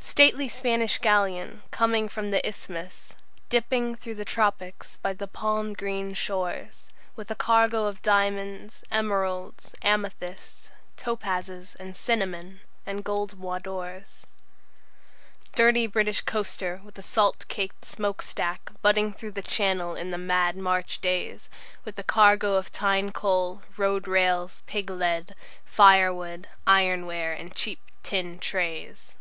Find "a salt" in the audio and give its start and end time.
16.98-17.44